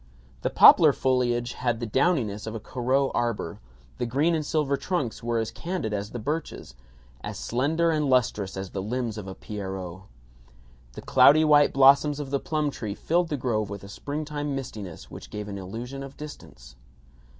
[0.41, 3.59] The poplar foliage had the downiness of a Corot arbor;
[3.99, 6.73] the green and silver trunks were as candid as the birches,
[7.23, 10.01] as slender and lustrous as the limbs of a Pierrot.
[10.93, 15.11] The cloudy white blossoms of the plum trees filled the grove with a springtime mistiness
[15.11, 16.75] which gave an illusion of distance.